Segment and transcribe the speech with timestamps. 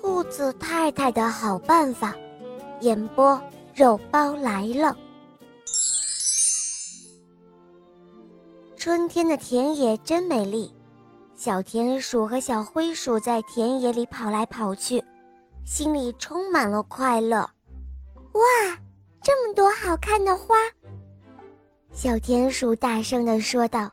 [0.00, 2.14] 兔子太太的好办法，
[2.80, 3.40] 演播
[3.74, 4.96] 肉包来了。
[8.76, 10.72] 春天的田野真美丽，
[11.34, 15.02] 小田鼠和小灰鼠在田野里跑来跑去，
[15.64, 17.38] 心里充满了快乐。
[18.32, 18.42] 哇，
[19.20, 20.54] 这么多好看的花！
[21.92, 23.90] 小田鼠大声地说道：“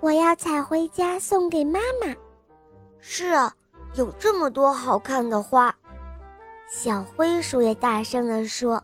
[0.00, 2.14] 我要采回家送给妈妈。”
[3.00, 3.52] 是啊。
[3.94, 5.74] 有这么多好看的花，
[6.70, 8.82] 小灰鼠也大声地说：“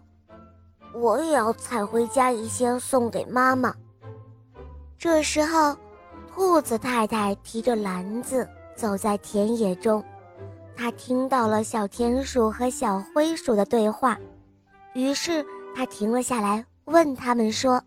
[0.94, 3.74] 我也要采回家一些送给妈妈。”
[4.98, 5.76] 这时候，
[6.32, 10.02] 兔子太太提着篮子走在田野中，
[10.74, 14.18] 她听到了小田鼠和小灰鼠的对话，
[14.94, 15.44] 于是
[15.76, 17.80] 她停了下来，问他们说：“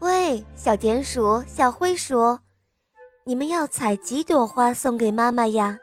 [0.00, 2.38] 喂，小田鼠、小灰鼠，
[3.24, 5.78] 你们要采几朵花送给妈妈呀？”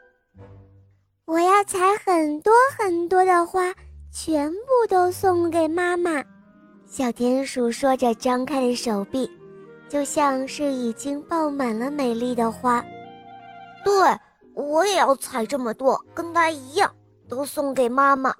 [1.25, 3.73] 我要采很多很多的花，
[4.11, 6.23] 全部都送给妈妈。
[6.85, 9.29] 小田鼠说着，张开了手臂，
[9.87, 12.83] 就像是已经爆满了美丽的花。
[13.85, 13.93] 对，
[14.53, 16.93] 我也要采这么多，跟它一样，
[17.29, 18.33] 都送给妈妈。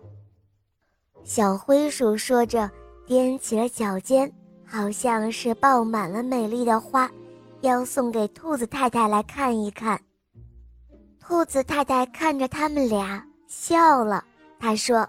[1.23, 2.69] 小灰鼠说着，
[3.07, 4.29] 踮起了脚尖，
[4.65, 7.09] 好像是爆满了美丽的花，
[7.61, 10.01] 要送给兔子太太来看一看。
[11.21, 14.23] 兔子太太看着他们俩笑了，
[14.59, 15.07] 她说：“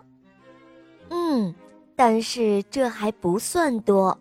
[1.10, 1.52] 嗯，
[1.96, 4.16] 但是这还不算多。”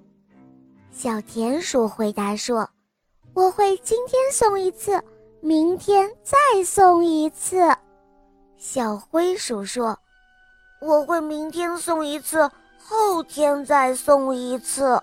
[0.89, 2.67] 小田鼠回答说
[3.35, 5.01] ：“我会今天送一次，
[5.41, 7.57] 明天再送一次。”
[8.57, 9.97] 小灰鼠说
[10.81, 15.01] ：“我会明天送一次，后天再送一次。”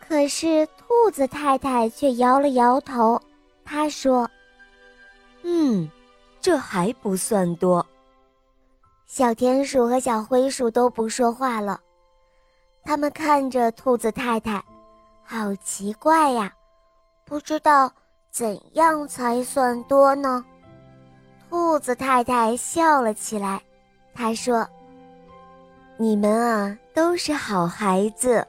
[0.00, 3.20] 可是兔子太太却摇了摇头，
[3.64, 4.28] 她说
[5.42, 5.90] ：“嗯。”
[6.42, 7.86] 这还不算多。
[9.06, 11.80] 小田鼠和小灰鼠都不说话了，
[12.82, 14.60] 他们看着兔子太太，
[15.22, 16.52] 好奇怪呀，
[17.24, 17.88] 不知道
[18.28, 20.44] 怎样才算多呢？
[21.48, 23.62] 兔子太太笑了起来，
[24.12, 24.66] 她说
[25.96, 28.44] ：“你们啊，都是好孩子，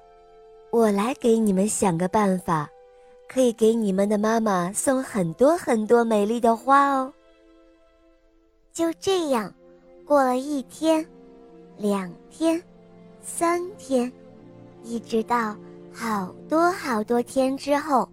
[0.71, 2.67] 我来给你们想个办法，
[3.27, 7.13] 可以给你们的妈妈送很多很多美丽的花哦。”
[8.73, 9.53] 就这样，
[10.05, 11.05] 过了一天、
[11.77, 12.61] 两天、
[13.21, 14.11] 三天，
[14.83, 15.55] 一直到
[15.93, 18.09] 好多好多天之后，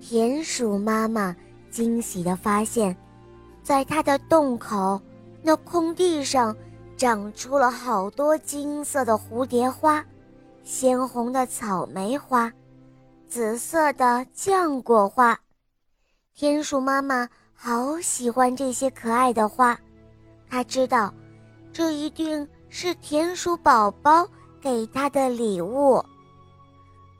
[0.00, 1.34] 田鼠妈妈
[1.70, 2.94] 惊喜地发现，
[3.62, 5.00] 在它的洞口
[5.42, 6.54] 那空地上
[6.96, 10.04] 长出了好多金色的蝴蝶花、
[10.62, 12.52] 鲜红的草莓花、
[13.34, 15.36] 紫色的浆果花。
[16.36, 17.28] 田鼠妈妈。
[17.52, 19.76] 好喜欢这些可爱的花，
[20.48, 21.12] 她知道，
[21.72, 24.24] 这一定是田鼠宝宝
[24.60, 25.94] 给她的礼物。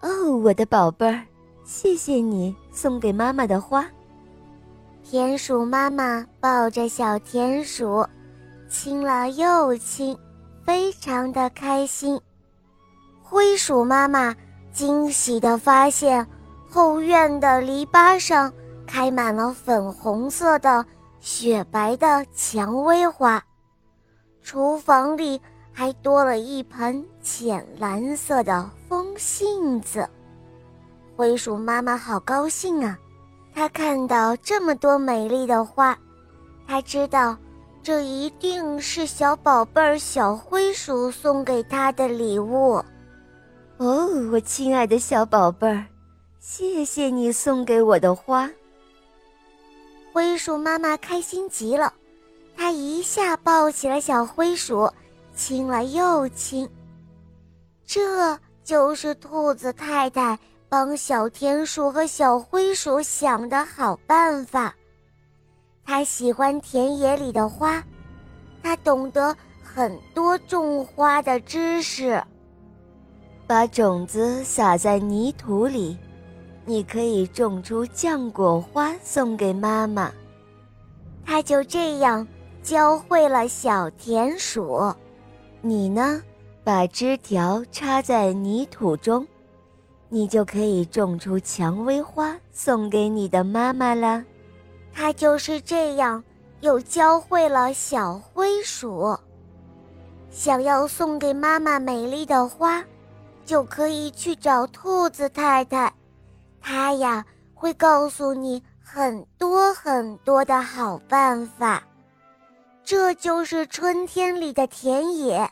[0.03, 1.25] 哦，我的宝贝儿，
[1.65, 3.85] 谢谢你送给妈妈的花。
[5.03, 8.07] 田鼠妈妈抱着小田鼠，
[8.69, 10.17] 亲了又亲，
[10.65, 12.21] 非常的开心。
[13.21, 14.33] 灰鼠妈妈
[14.75, 16.27] 惊喜地发现，
[16.69, 18.53] 后院的篱笆上。
[18.87, 20.85] 开满了粉红色的、
[21.19, 23.43] 雪白的蔷薇花，
[24.43, 25.41] 厨房里
[25.73, 30.07] 还多了一盆浅蓝色的风信子。
[31.17, 32.97] 灰鼠妈妈好高兴啊！
[33.55, 35.97] 她看到这么多美丽的花，
[36.69, 37.37] 她知道
[37.83, 42.85] 这一定是小宝贝儿小灰鼠送给她的礼物。
[43.79, 45.85] 哦，我亲爱的小宝贝儿，
[46.39, 48.49] 谢谢你送给我的花。
[50.13, 51.93] 灰鼠妈妈开心极了，
[52.57, 54.89] 她一下抱起了小灰鼠，
[55.35, 56.69] 亲了又亲。
[57.85, 64.73] 这就是兔子太太帮小田鼠和小灰鼠想的好办法。
[65.85, 67.83] 它喜欢田野里的花，
[68.63, 72.23] 它懂得很多种花的知识。
[73.47, 75.97] 把种子撒在泥土里。
[76.67, 80.11] 你可以种出浆果花送给妈妈。
[81.27, 82.27] 他就这样
[82.63, 84.93] 教会了小田鼠。
[85.61, 86.23] 你呢，
[86.63, 89.27] 把枝条插在泥土中，
[90.09, 94.25] 你就可以种出蔷薇花送给你的妈妈了。
[94.93, 96.23] 他就是这样
[96.61, 99.19] 又教会了小灰鼠。
[100.31, 102.85] 想要送给妈妈美丽的花，
[103.45, 105.93] 就可以去找兔子太太。
[106.61, 107.25] 他呀，
[107.55, 111.83] 会告诉你很多很多的好办法。
[112.83, 115.51] 这就是春天里的田野，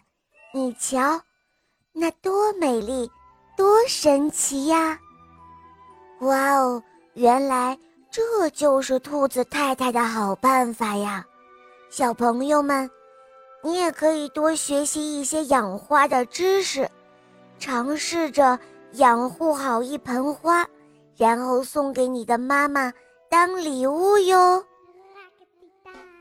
[0.52, 1.20] 你瞧，
[1.92, 3.10] 那多美丽，
[3.56, 4.98] 多神奇呀！
[6.20, 6.82] 哇哦，
[7.14, 7.78] 原来
[8.10, 11.24] 这就是兔子太太的好办法呀！
[11.88, 12.90] 小朋友们，
[13.62, 16.90] 你也可以多学习一些养花的知识，
[17.62, 18.58] 尝试着
[18.94, 20.66] 养护好一盆花，
[21.16, 22.92] 然后送给你的妈妈
[23.30, 24.64] 当礼物哟。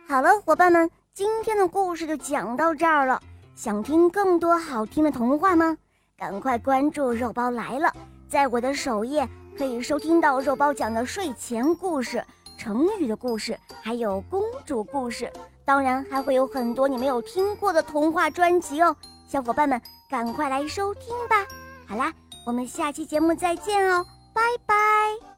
[0.08, 0.88] 好了，伙伴们。
[1.16, 3.20] 今天的故事就讲到这儿了。
[3.56, 5.76] 想听更多好听的童话吗？
[6.16, 7.92] 赶快关注“肉包来了”！
[8.30, 9.28] 在我的首页
[9.58, 12.24] 可以收听到肉包讲的睡前故事、
[12.56, 15.28] 成语的故事，还有公主故事。
[15.66, 18.96] 当然，还会有很多你没有听过的童话专辑哦。
[19.32, 21.48] 小伙伴们，赶快来收听吧！
[21.88, 22.12] 好啦，
[22.46, 25.31] 我们下期节目再见哦，拜拜。